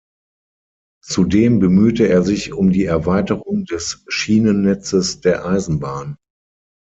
[1.05, 6.17] Zudem bemühte er sich um die Erweiterung des Schienennetzes der Eisenbahn.